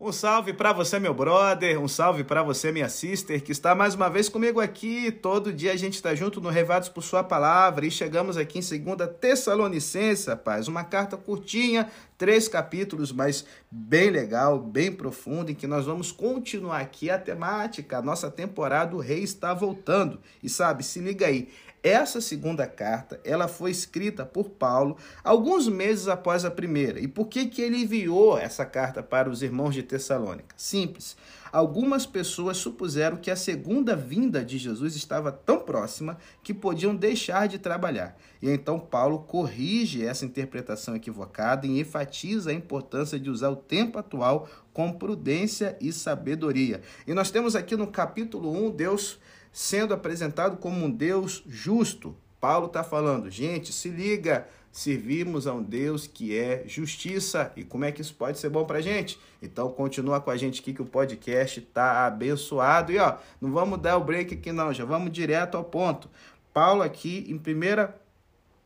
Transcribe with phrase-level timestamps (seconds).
[0.00, 3.96] Um salve para você, meu brother, um salve para você, minha sister, que está mais
[3.96, 5.10] uma vez comigo aqui.
[5.10, 8.62] Todo dia a gente está junto no Revados por Sua Palavra e chegamos aqui em
[8.62, 10.68] 2 Tessalonicense, rapaz.
[10.68, 16.78] Uma carta curtinha, três capítulos, mas bem legal, bem profundo, em que nós vamos continuar
[16.78, 17.98] aqui a temática.
[17.98, 20.20] A nossa temporada, o Rei está voltando.
[20.40, 21.48] E sabe, se liga aí,
[21.82, 27.00] essa segunda carta, ela foi escrita por Paulo alguns meses após a primeira.
[27.00, 30.54] E por que que ele enviou essa carta para os irmãos de Tessalônica?
[30.56, 31.16] Simples.
[31.50, 37.48] Algumas pessoas supuseram que a segunda vinda de Jesus estava tão próxima que podiam deixar
[37.48, 38.18] de trabalhar.
[38.42, 43.98] E então Paulo corrige essa interpretação equivocada e enfatiza a importância de usar o tempo
[43.98, 46.82] atual com prudência e sabedoria.
[47.06, 49.18] E nós temos aqui no capítulo 1 Deus
[49.52, 52.16] sendo apresentado como um Deus justo.
[52.40, 57.52] Paulo está falando, gente, se liga, servimos a um Deus que é justiça.
[57.56, 59.18] E como é que isso pode ser bom para gente?
[59.42, 62.92] Então continua com a gente aqui que o podcast está abençoado.
[62.92, 66.08] E ó, não vamos dar o break aqui não, já vamos direto ao ponto.
[66.52, 68.00] Paulo aqui em primeira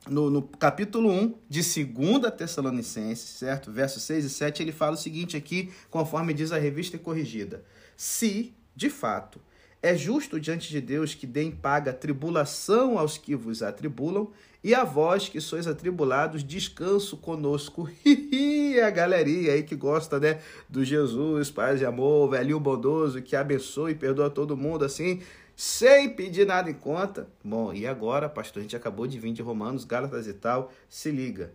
[0.08, 3.70] no, no, capítulo 1 de 2 Tessalonicenses, certo?
[3.70, 7.64] Versos 6 e 7, ele fala o seguinte aqui, conforme diz a revista corrigida.
[7.96, 9.40] Se, de fato,
[9.82, 14.30] é justo diante de Deus que deem paga tribulação aos que vos atribulam,
[14.64, 17.90] e a vós que sois atribulados, descanso conosco.
[18.86, 23.90] a galeria aí que gosta, né, do Jesus, paz e amor, velhinho bondoso, que abençoa
[23.90, 25.20] e perdoa todo mundo, assim,
[25.56, 27.28] sem pedir nada em conta.
[27.44, 31.10] Bom, e agora, pastor, a gente acabou de vir de Romanos, Gálatas e tal, se
[31.10, 31.52] liga.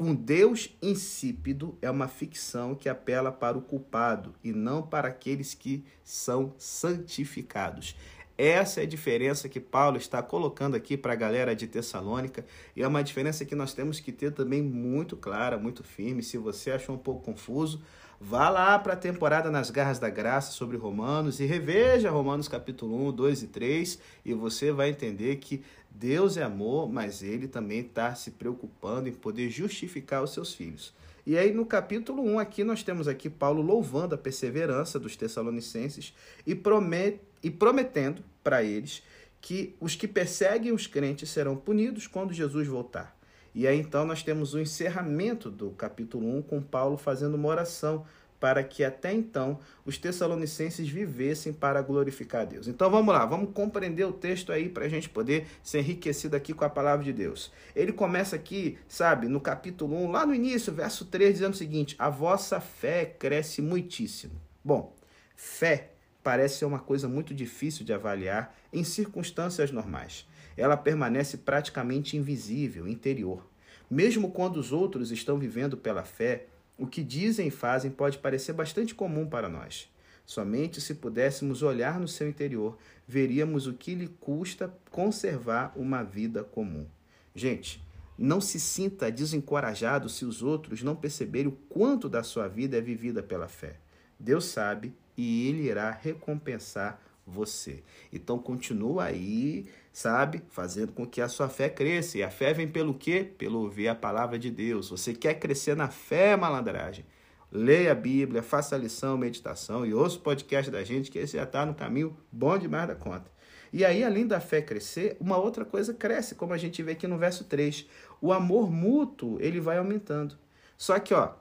[0.00, 5.54] Um Deus insípido é uma ficção que apela para o culpado e não para aqueles
[5.54, 7.96] que são santificados.
[8.36, 12.82] Essa é a diferença que Paulo está colocando aqui para a galera de Tessalônica e
[12.84, 16.22] é uma diferença que nós temos que ter também muito clara, muito firme.
[16.22, 17.82] Se você achou um pouco confuso,
[18.20, 23.08] vá lá para a temporada Nas Garras da Graça sobre Romanos e reveja Romanos capítulo
[23.08, 27.80] 1, 2 e 3 e você vai entender que Deus é amor, mas ele também
[27.80, 30.92] está se preocupando em poder justificar os seus filhos.
[31.24, 36.12] E aí no capítulo 1 aqui nós temos aqui Paulo louvando a perseverança dos tessalonicenses
[36.46, 39.02] e, promet, e prometendo para eles
[39.40, 43.17] que os que perseguem os crentes serão punidos quando Jesus voltar.
[43.58, 48.06] E aí então nós temos o encerramento do capítulo 1 com Paulo fazendo uma oração
[48.38, 52.68] para que até então os tessalonicenses vivessem para glorificar a Deus.
[52.68, 56.54] Então vamos lá, vamos compreender o texto aí para a gente poder ser enriquecido aqui
[56.54, 57.50] com a palavra de Deus.
[57.74, 61.96] Ele começa aqui, sabe, no capítulo 1, lá no início, verso 3, dizendo o seguinte:
[61.98, 64.40] A vossa fé cresce muitíssimo.
[64.64, 64.94] Bom,
[65.34, 70.28] fé parece ser uma coisa muito difícil de avaliar em circunstâncias normais.
[70.58, 73.46] Ela permanece praticamente invisível, interior.
[73.88, 76.46] Mesmo quando os outros estão vivendo pela fé,
[76.76, 79.88] o que dizem e fazem pode parecer bastante comum para nós.
[80.26, 82.76] Somente se pudéssemos olhar no seu interior,
[83.06, 86.86] veríamos o que lhe custa conservar uma vida comum.
[87.34, 87.80] Gente,
[88.18, 92.80] não se sinta desencorajado se os outros não perceberem o quanto da sua vida é
[92.80, 93.76] vivida pela fé.
[94.18, 97.82] Deus sabe e Ele irá recompensar você.
[98.12, 102.18] Então continua aí, sabe, fazendo com que a sua fé cresça.
[102.18, 103.30] E a fé vem pelo quê?
[103.36, 104.90] Pelo ouvir a palavra de Deus.
[104.90, 107.04] Você quer crescer na fé, malandragem?
[107.50, 111.36] Leia a Bíblia, faça a lição, meditação e ouça o podcast da gente, que esse
[111.36, 113.30] já está no caminho bom demais da conta.
[113.72, 117.06] E aí, além da fé crescer, uma outra coisa cresce, como a gente vê aqui
[117.06, 117.86] no verso 3.
[118.20, 120.36] O amor mútuo, ele vai aumentando.
[120.76, 121.32] Só que, ó,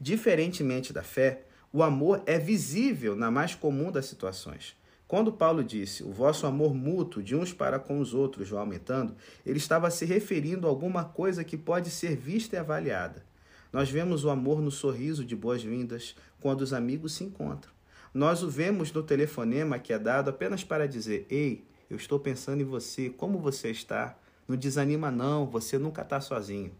[0.00, 1.42] diferentemente da fé,
[1.72, 4.76] o amor é visível na mais comum das situações.
[5.06, 9.14] Quando Paulo disse o vosso amor mútuo de uns para com os outros vai aumentando,
[9.44, 13.24] ele estava se referindo a alguma coisa que pode ser vista e avaliada.
[13.72, 17.72] Nós vemos o amor no sorriso de boas-vindas quando os amigos se encontram.
[18.14, 22.60] Nós o vemos no telefonema que é dado apenas para dizer: Ei, eu estou pensando
[22.60, 24.16] em você, como você está?
[24.46, 26.72] Não desanima, não, você nunca está sozinho.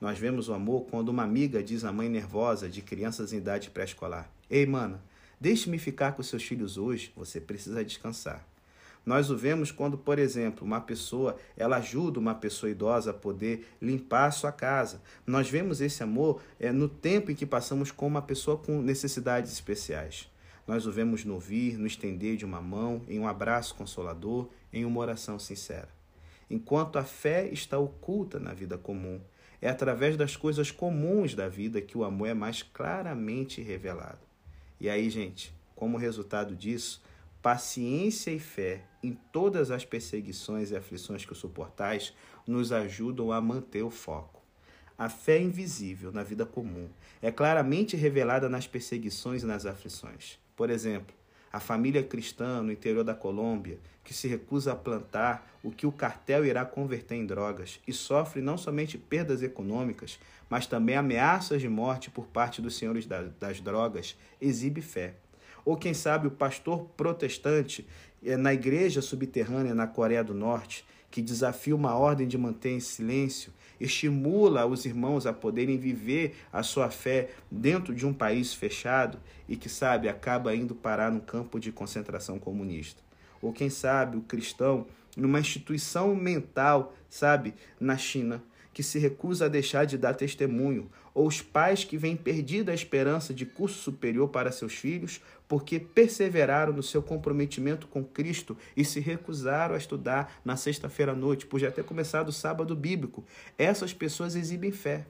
[0.00, 3.70] Nós vemos o amor quando uma amiga diz à mãe nervosa de crianças em idade
[3.70, 5.00] pré-escolar: Ei, mana,
[5.42, 8.46] Deixe-me ficar com seus filhos hoje, você precisa descansar.
[9.04, 13.66] Nós o vemos quando, por exemplo, uma pessoa, ela ajuda uma pessoa idosa a poder
[13.82, 15.02] limpar a sua casa.
[15.26, 19.50] Nós vemos esse amor é, no tempo em que passamos com uma pessoa com necessidades
[19.50, 20.30] especiais.
[20.64, 24.84] Nós o vemos no vir, no estender de uma mão, em um abraço consolador, em
[24.84, 25.88] uma oração sincera.
[26.48, 29.20] Enquanto a fé está oculta na vida comum,
[29.60, 34.30] é através das coisas comuns da vida que o amor é mais claramente revelado.
[34.82, 37.00] E aí, gente, como resultado disso,
[37.40, 42.12] paciência e fé em todas as perseguições e aflições que suportais
[42.44, 44.42] nos ajudam a manter o foco.
[44.98, 46.88] A fé é invisível na vida comum
[47.22, 50.40] é claramente revelada nas perseguições e nas aflições.
[50.56, 51.14] Por exemplo,
[51.52, 55.92] a família cristã no interior da Colômbia, que se recusa a plantar o que o
[55.92, 60.18] cartel irá converter em drogas e sofre não somente perdas econômicas,
[60.48, 63.06] mas também ameaças de morte por parte dos senhores
[63.38, 65.14] das drogas, exibe fé.
[65.64, 67.86] Ou quem sabe o pastor protestante
[68.24, 72.80] eh, na igreja subterrânea na Coreia do Norte, que desafia uma ordem de manter em
[72.80, 79.18] silêncio estimula os irmãos a poderem viver a sua fé dentro de um país fechado
[79.48, 83.02] e que, sabe, acaba indo parar no campo de concentração comunista.
[83.42, 84.86] Ou quem sabe o cristão
[85.16, 88.42] numa instituição mental, sabe, na China,
[88.72, 92.74] que se recusa a deixar de dar testemunho, ou os pais que vêm perdida a
[92.74, 95.20] esperança de curso superior para seus filhos
[95.52, 101.14] porque perseveraram no seu comprometimento com Cristo e se recusaram a estudar na sexta-feira à
[101.14, 103.22] noite, por já ter começado o sábado bíblico.
[103.58, 105.04] Essas pessoas exibem fé.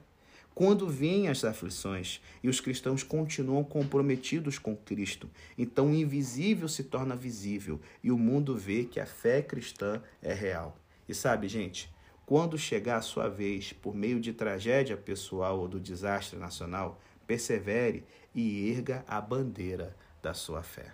[0.53, 6.83] Quando vêm as aflições e os cristãos continuam comprometidos com Cristo, então o invisível se
[6.83, 10.77] torna visível e o mundo vê que a fé cristã é real.
[11.07, 11.89] E sabe, gente,
[12.25, 18.03] quando chegar a sua vez, por meio de tragédia pessoal ou do desastre nacional, persevere
[18.35, 20.93] e erga a bandeira da sua fé.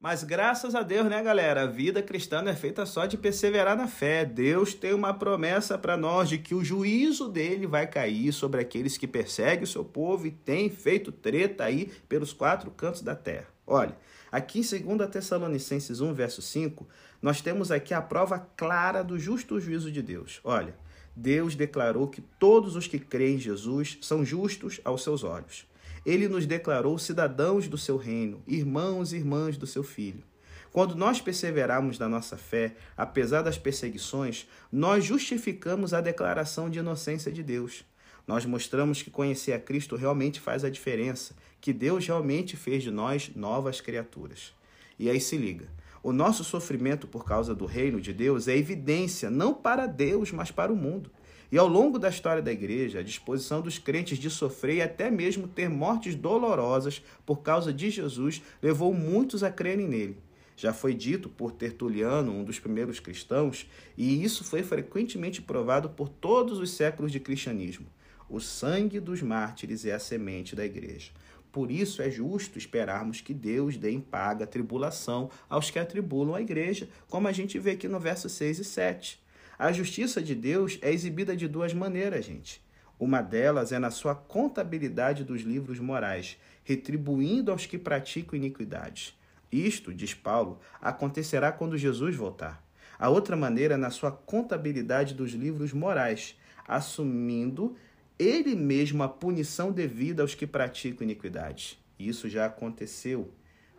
[0.00, 1.62] Mas graças a Deus, né, galera?
[1.62, 4.24] A vida cristã não é feita só de perseverar na fé.
[4.24, 8.98] Deus tem uma promessa para nós de que o juízo dele vai cair sobre aqueles
[8.98, 13.48] que perseguem o seu povo e têm feito treta aí pelos quatro cantos da terra.
[13.66, 13.96] Olha,
[14.34, 16.88] aqui em 2 Tessalonicenses 1, verso 5,
[17.22, 20.40] nós temos aqui a prova clara do justo juízo de Deus.
[20.42, 20.74] Olha,
[21.14, 25.64] Deus declarou que todos os que creem em Jesus são justos aos seus olhos.
[26.04, 30.24] Ele nos declarou cidadãos do seu reino, irmãos e irmãs do seu filho.
[30.72, 37.30] Quando nós perseverarmos na nossa fé, apesar das perseguições, nós justificamos a declaração de inocência
[37.30, 37.84] de Deus.
[38.26, 42.90] Nós mostramos que conhecer a Cristo realmente faz a diferença, que Deus realmente fez de
[42.90, 44.54] nós novas criaturas.
[44.98, 45.68] E aí se liga.
[46.02, 50.50] O nosso sofrimento por causa do reino de Deus é evidência não para Deus, mas
[50.50, 51.10] para o mundo.
[51.50, 55.10] E ao longo da história da igreja, a disposição dos crentes de sofrer e até
[55.10, 60.18] mesmo ter mortes dolorosas por causa de Jesus levou muitos a crerem nele.
[60.56, 63.66] Já foi dito por Tertuliano, um dos primeiros cristãos,
[63.96, 67.86] e isso foi frequentemente provado por todos os séculos de cristianismo.
[68.34, 71.12] O sangue dos mártires é a semente da igreja.
[71.52, 76.40] Por isso é justo esperarmos que Deus dê em paga tribulação aos que atribulam a
[76.42, 79.22] igreja, como a gente vê aqui no verso 6 e 7.
[79.56, 82.60] A justiça de Deus é exibida de duas maneiras, gente.
[82.98, 89.16] Uma delas é na sua contabilidade dos livros morais, retribuindo aos que praticam iniquidades.
[89.52, 92.60] Isto, diz Paulo, acontecerá quando Jesus voltar.
[92.98, 96.36] A outra maneira é na sua contabilidade dos livros morais,
[96.66, 97.76] assumindo
[98.18, 101.78] ele mesmo a punição devida aos que praticam iniquidades.
[101.98, 103.32] Isso já aconteceu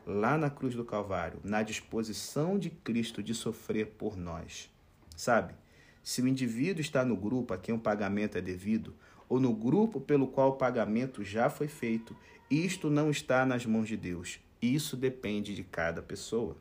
[0.06, 4.70] lá na cruz do Calvário, na disposição de Cristo de sofrer por nós.
[5.16, 5.54] Sabe?
[6.04, 8.94] Se o indivíduo está no grupo a quem o pagamento é devido,
[9.28, 12.16] ou no grupo pelo qual o pagamento já foi feito,
[12.50, 14.40] isto não está nas mãos de Deus.
[14.62, 16.58] Isso depende de cada pessoa.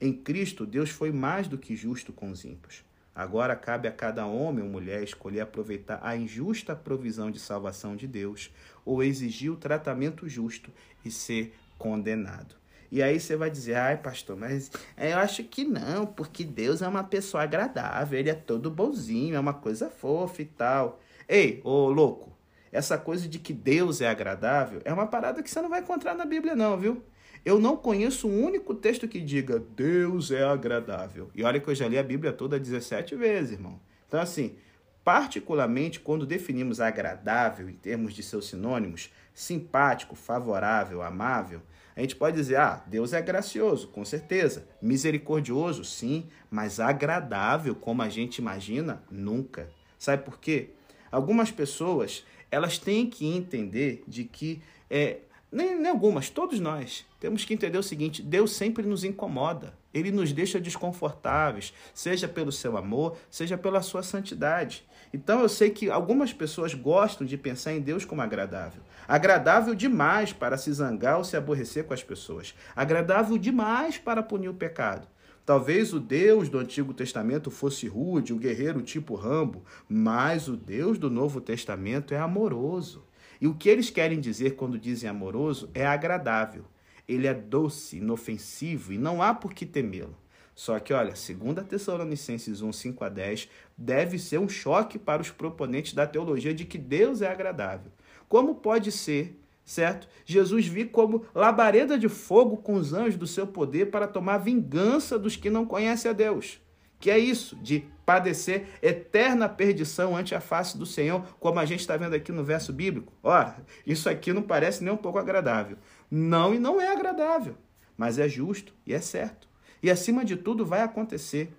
[0.00, 2.82] Em Cristo, Deus foi mais do que justo com os ímpios.
[3.20, 8.06] Agora cabe a cada homem ou mulher escolher aproveitar a injusta provisão de salvação de
[8.06, 8.50] Deus
[8.82, 10.70] ou exigir o tratamento justo
[11.04, 12.54] e ser condenado.
[12.90, 16.88] E aí você vai dizer, ai pastor, mas eu acho que não, porque Deus é
[16.88, 20.98] uma pessoa agradável, ele é todo bonzinho, é uma coisa fofa e tal.
[21.28, 22.32] Ei, ô louco,
[22.72, 26.14] essa coisa de que Deus é agradável é uma parada que você não vai encontrar
[26.14, 27.04] na Bíblia não, viu?
[27.44, 31.30] Eu não conheço um único texto que diga Deus é agradável.
[31.34, 33.80] E olha que eu já li a Bíblia toda 17 vezes, irmão.
[34.06, 34.56] Então, assim,
[35.02, 41.62] particularmente quando definimos agradável em termos de seus sinônimos, simpático, favorável, amável,
[41.96, 44.66] a gente pode dizer, ah, Deus é gracioso, com certeza.
[44.80, 49.68] Misericordioso, sim, mas agradável, como a gente imagina, nunca.
[49.98, 50.70] Sabe por quê?
[51.10, 55.18] Algumas pessoas, elas têm que entender de que, é,
[55.52, 59.74] nem, nem algumas, todos nós, temos que entender o seguinte: Deus sempre nos incomoda.
[59.92, 64.84] Ele nos deixa desconfortáveis, seja pelo seu amor, seja pela sua santidade.
[65.12, 68.80] Então eu sei que algumas pessoas gostam de pensar em Deus como agradável.
[69.08, 72.54] Agradável demais para se zangar ou se aborrecer com as pessoas.
[72.76, 75.08] Agradável demais para punir o pecado.
[75.44, 80.96] Talvez o Deus do Antigo Testamento fosse rude, o guerreiro tipo Rambo, mas o Deus
[80.96, 83.04] do Novo Testamento é amoroso.
[83.40, 86.64] E o que eles querem dizer quando dizem amoroso é agradável.
[87.08, 90.16] ele é doce, inofensivo e não há por que temê-lo.
[90.54, 95.30] Só que, olha, 2 Tessalonicenses 1, 5 a 10 deve ser um choque para os
[95.30, 97.90] proponentes da teologia de que Deus é agradável.
[98.28, 100.06] Como pode ser, certo?
[100.24, 105.18] Jesus vir como labareda de fogo com os anjos do seu poder para tomar vingança
[105.18, 106.60] dos que não conhecem a Deus.
[107.00, 111.80] Que é isso, de padecer eterna perdição ante a face do Senhor, como a gente
[111.80, 113.12] está vendo aqui no verso bíblico.
[113.22, 115.78] Ora, isso aqui não parece nem um pouco agradável.
[116.10, 117.56] Não, e não é agradável,
[117.96, 119.48] mas é justo e é certo.
[119.82, 121.50] E acima de tudo vai acontecer.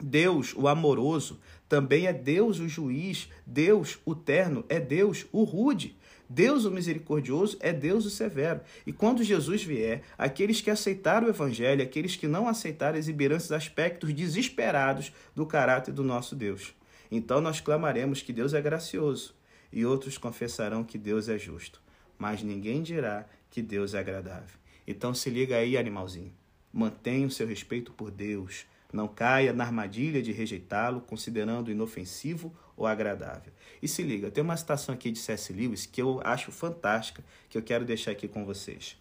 [0.00, 5.97] Deus, o amoroso, também é Deus, o juiz, Deus, o terno, é Deus, o rude.
[6.28, 8.60] Deus, o misericordioso, é Deus, o severo.
[8.86, 13.52] E quando Jesus vier, aqueles que aceitaram o evangelho, aqueles que não aceitaram, exibirão esses
[13.52, 16.74] aspectos desesperados do caráter do nosso Deus.
[17.10, 19.34] Então nós clamaremos que Deus é gracioso,
[19.72, 21.80] e outros confessarão que Deus é justo.
[22.18, 24.58] Mas ninguém dirá que Deus é agradável.
[24.86, 26.32] Então se liga aí, animalzinho.
[26.72, 28.66] Mantenha o seu respeito por Deus.
[28.92, 33.52] Não caia na armadilha de rejeitá-lo, considerando inofensivo ou agradável.
[33.82, 35.52] E se liga, tem uma citação aqui de C.S.
[35.52, 38.96] Lewis que eu acho fantástica, que eu quero deixar aqui com vocês.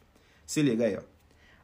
[0.45, 1.03] Se liga aí, ó.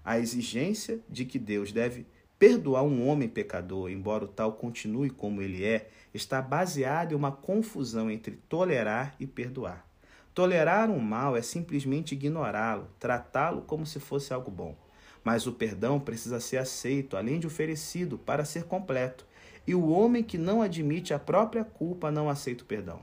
[0.05, 2.05] A exigência de que Deus deve
[2.37, 7.31] perdoar um homem pecador, embora o tal continue como ele é, está baseada em uma
[7.31, 9.87] confusão entre tolerar e perdoar.
[10.33, 14.75] Tolerar um mal é simplesmente ignorá-lo, tratá-lo como se fosse algo bom.
[15.23, 19.25] Mas o perdão precisa ser aceito, além de oferecido, para ser completo.
[19.65, 23.01] E o homem que não admite a própria culpa não aceita o perdão.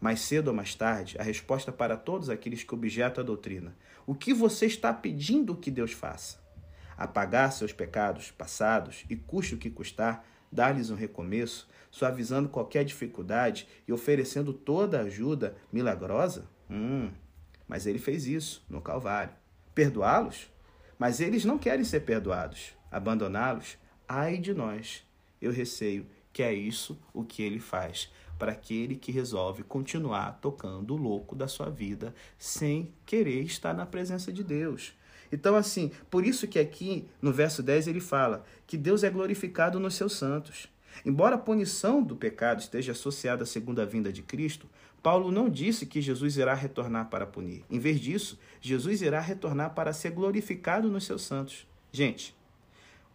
[0.00, 3.74] Mais cedo ou mais tarde, a resposta para todos aqueles que objetam a doutrina:
[4.06, 6.38] o que você está pedindo que Deus faça?
[6.96, 13.66] Apagar seus pecados passados e custe o que custar, dar-lhes um recomeço, suavizando qualquer dificuldade
[13.88, 16.46] e oferecendo toda a ajuda milagrosa?
[16.70, 17.10] Hum,
[17.66, 19.32] mas ele fez isso no Calvário.
[19.74, 20.50] Perdoá-los?
[20.98, 22.74] Mas eles não querem ser perdoados.
[22.90, 23.76] Abandoná-los?
[24.08, 25.05] Ai de nós.
[25.46, 30.94] Eu receio que é isso o que ele faz para aquele que resolve continuar tocando
[30.94, 34.92] o louco da sua vida sem querer estar na presença de Deus.
[35.32, 39.80] Então, assim, por isso que aqui no verso 10 ele fala que Deus é glorificado
[39.80, 40.68] nos seus santos.
[41.04, 44.66] Embora a punição do pecado esteja associada à segunda vinda de Cristo,
[45.02, 47.64] Paulo não disse que Jesus irá retornar para punir.
[47.70, 51.66] Em vez disso, Jesus irá retornar para ser glorificado nos seus santos.
[51.92, 52.34] Gente,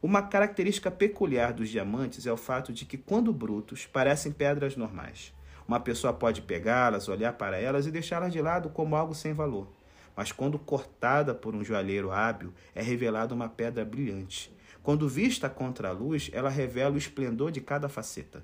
[0.04, 5.32] uma característica peculiar dos diamantes é o fato de que, quando brutos, parecem pedras normais.
[5.68, 9.68] Uma pessoa pode pegá-las, olhar para elas e deixá-las de lado como algo sem valor.
[10.16, 14.52] Mas quando cortada por um joalheiro hábil, é revelada uma pedra brilhante.
[14.82, 18.44] Quando vista contra a luz, ela revela o esplendor de cada faceta.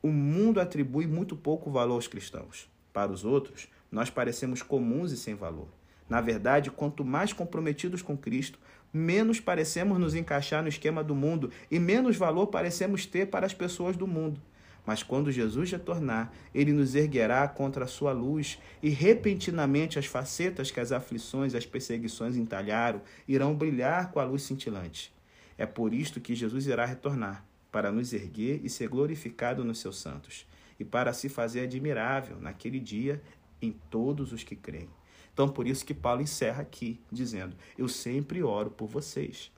[0.00, 2.70] O mundo atribui muito pouco valor aos cristãos.
[2.92, 5.68] Para os outros, nós parecemos comuns e sem valor.
[6.08, 8.58] Na verdade, quanto mais comprometidos com Cristo,
[8.94, 13.52] menos parecemos nos encaixar no esquema do mundo e menos valor parecemos ter para as
[13.52, 14.40] pessoas do mundo.
[14.86, 20.70] Mas quando Jesus retornar, ele nos erguerá contra a sua luz, e repentinamente as facetas
[20.70, 25.12] que as aflições e as perseguições entalharam irão brilhar com a luz cintilante.
[25.56, 29.98] É por isto que Jesus irá retornar, para nos erguer e ser glorificado nos seus
[29.98, 30.46] santos,
[30.78, 33.22] e para se fazer admirável naquele dia
[33.62, 34.88] em todos os que creem.
[35.34, 39.50] Então, por isso que Paulo encerra aqui, dizendo: Eu sempre oro por vocês.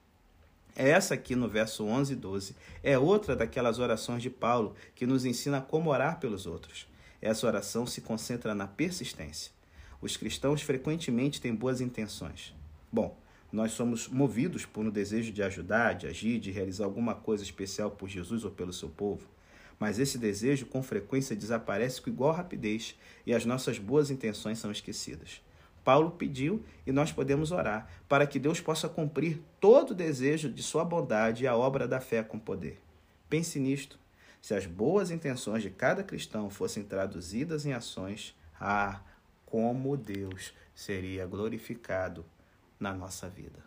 [0.74, 5.24] Essa aqui no verso 11 e 12 é outra daquelas orações de Paulo que nos
[5.24, 6.88] ensina como orar pelos outros.
[7.20, 9.52] Essa oração se concentra na persistência.
[10.02, 12.54] Os cristãos frequentemente têm boas intenções.
[12.92, 13.18] Bom,
[13.50, 17.90] nós somos movidos por um desejo de ajudar, de agir, de realizar alguma coisa especial
[17.90, 19.26] por Jesus ou pelo seu povo.
[19.78, 22.94] Mas esse desejo com frequência desaparece com igual rapidez
[23.26, 25.40] e as nossas boas intenções são esquecidas.
[25.86, 30.60] Paulo pediu e nós podemos orar para que Deus possa cumprir todo o desejo de
[30.60, 32.82] sua bondade e a obra da fé com poder.
[33.30, 33.96] Pense nisto.
[34.42, 39.00] Se as boas intenções de cada cristão fossem traduzidas em ações, ah,
[39.44, 42.26] como Deus seria glorificado
[42.80, 43.64] na nossa vida.